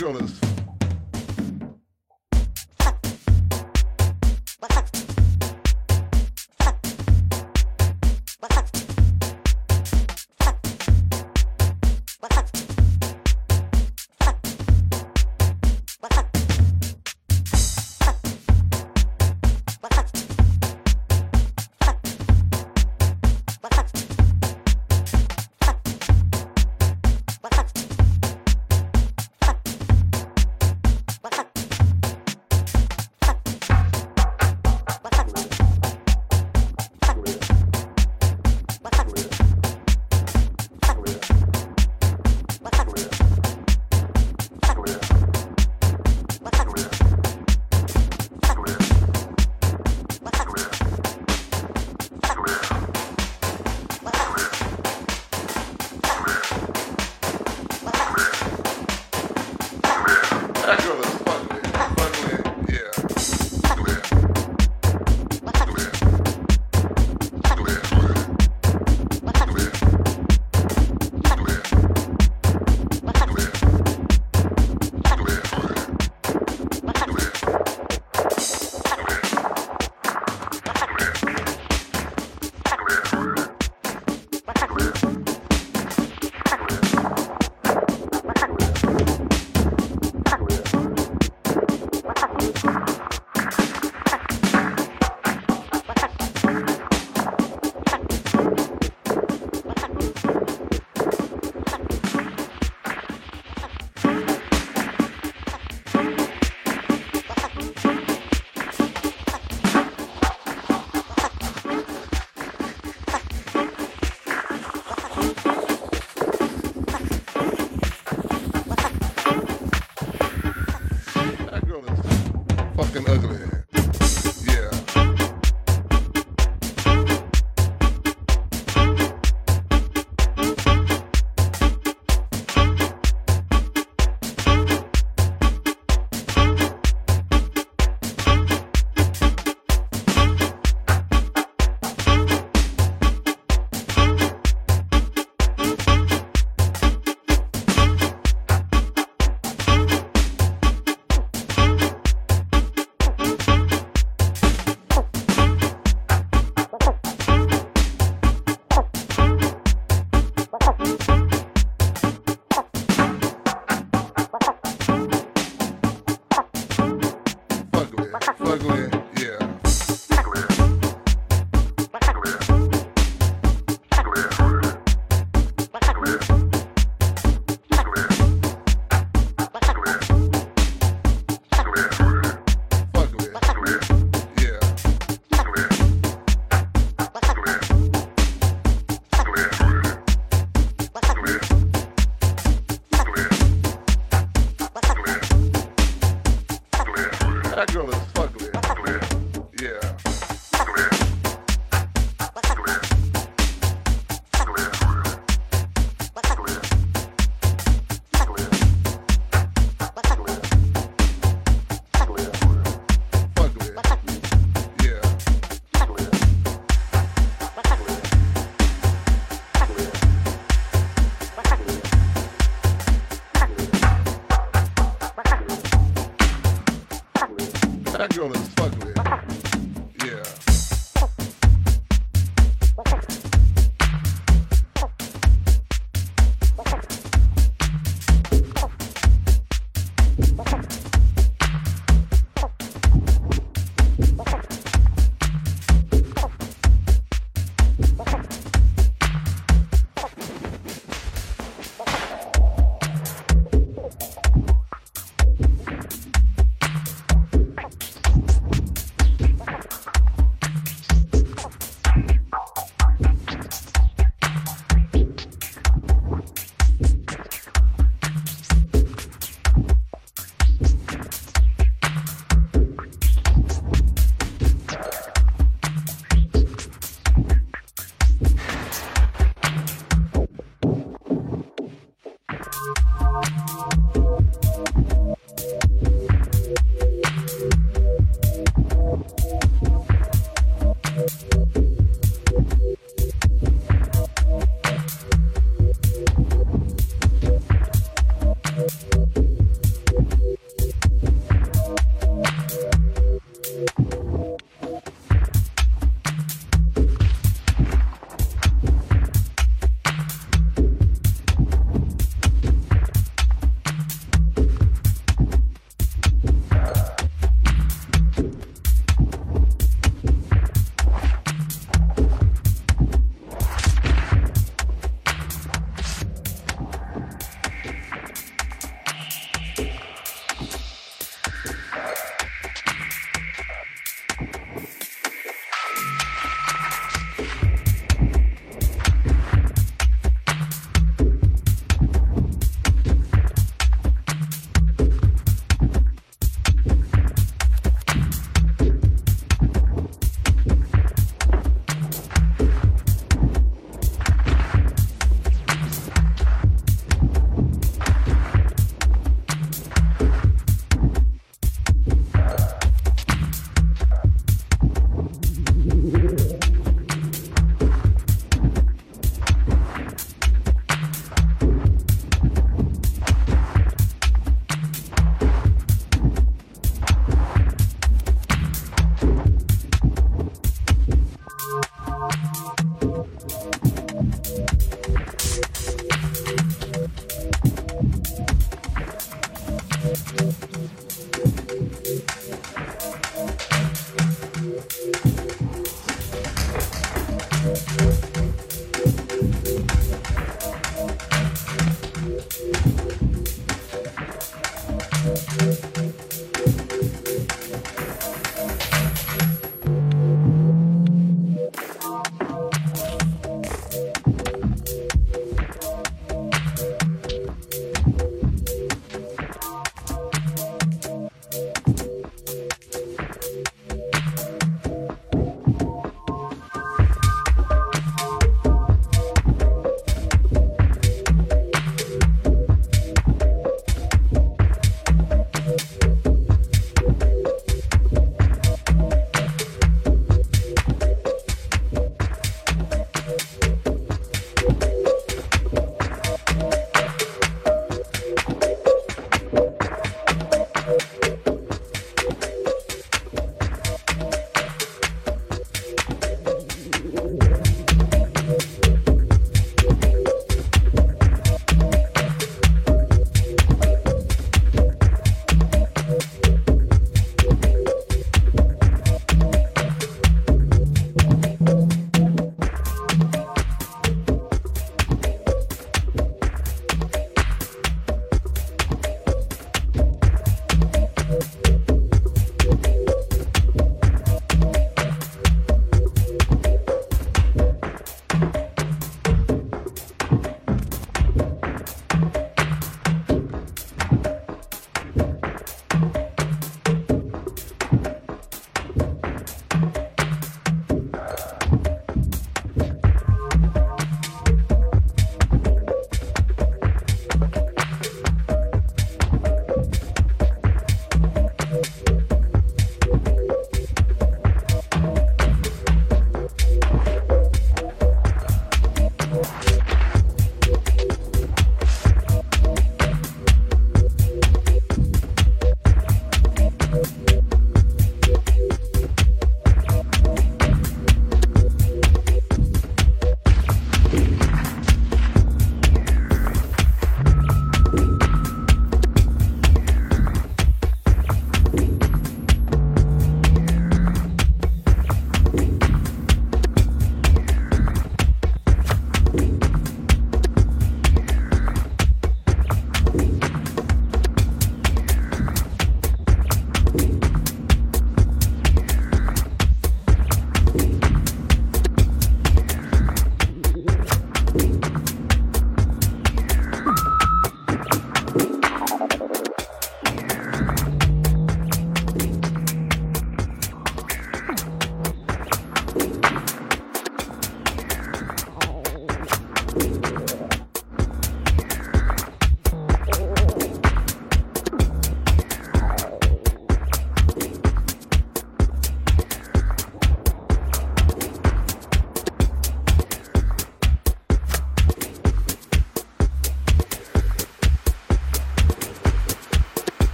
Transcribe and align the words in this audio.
controllers. 0.00 0.39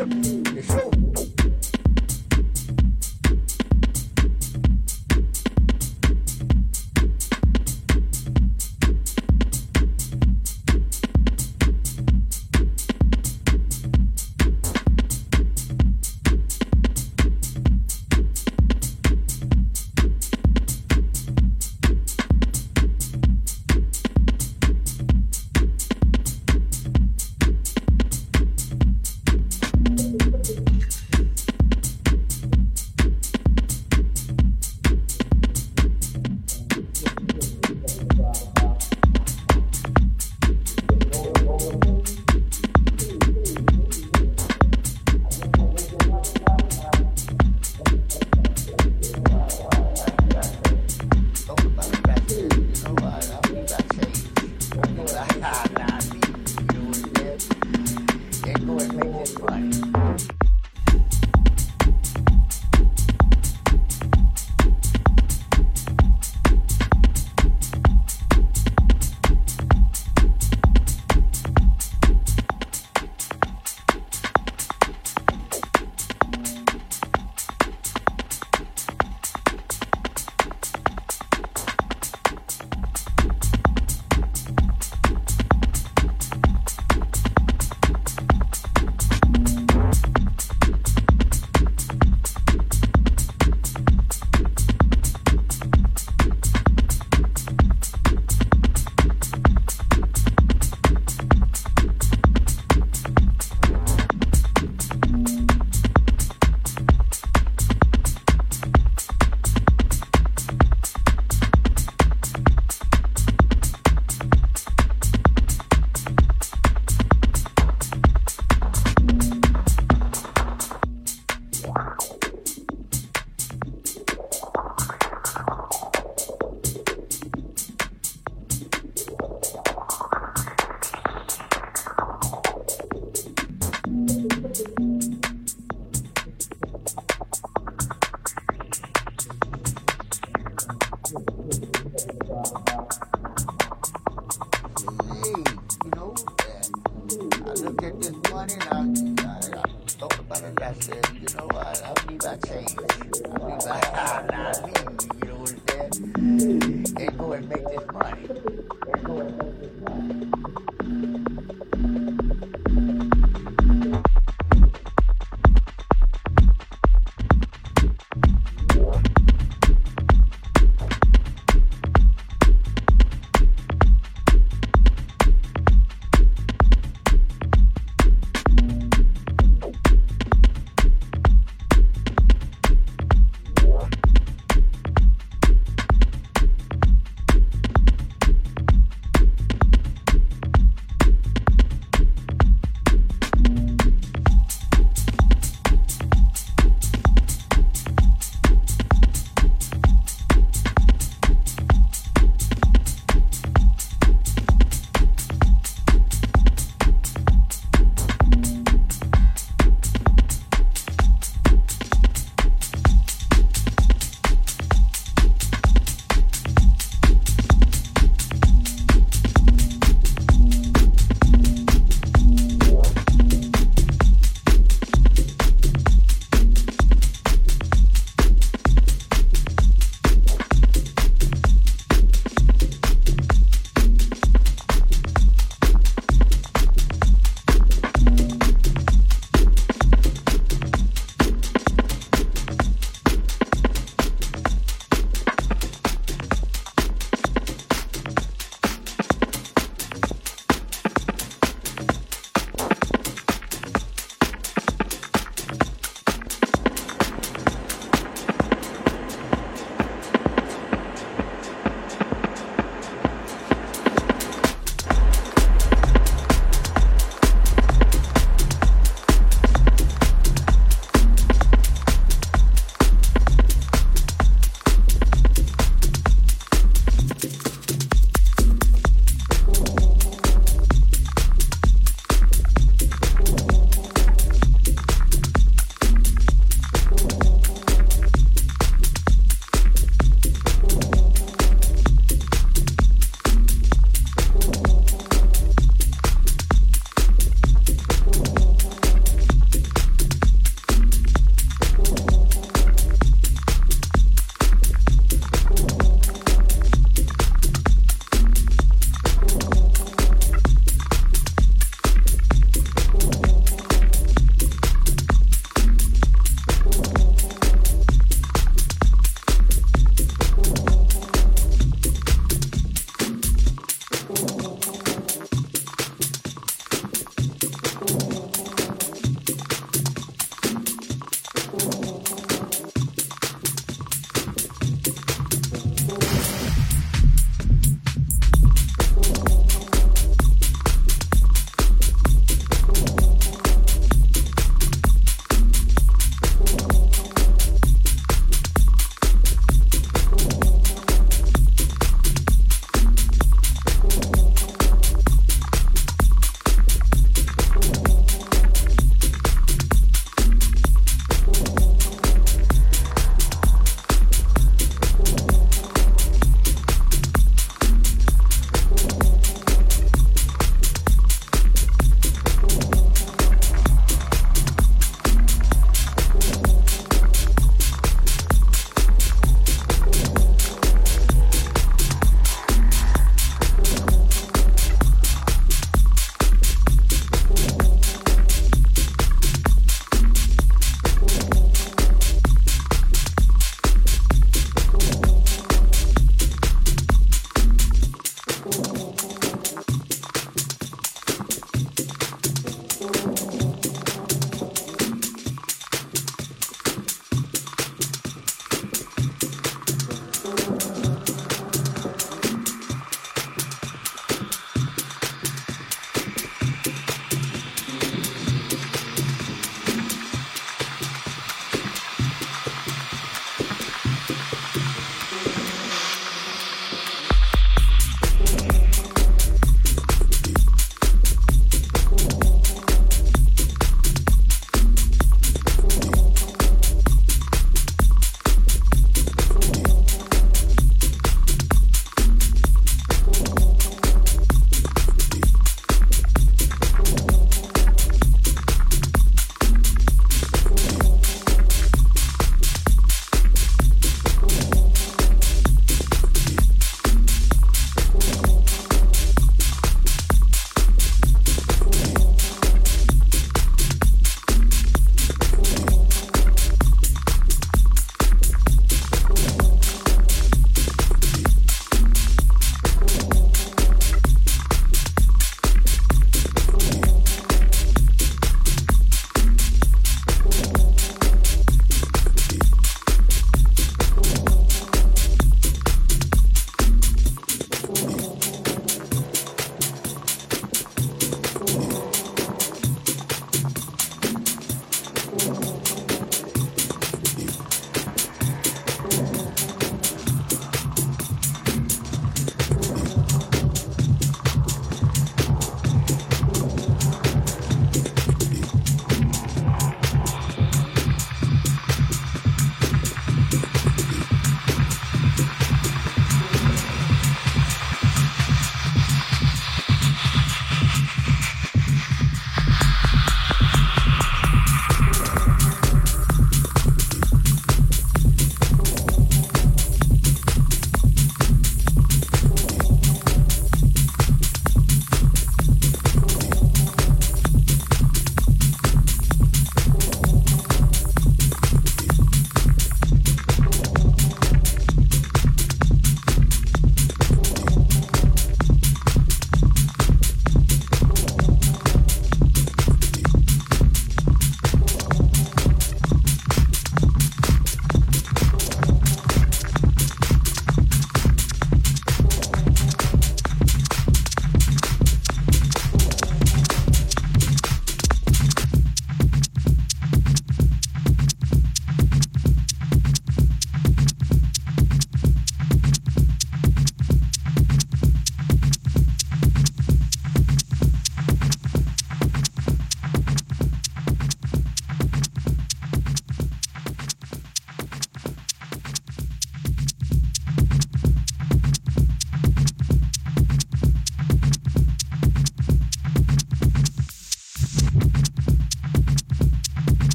Tripp, 0.00 0.08
the 0.54 0.62
show. 0.62 0.99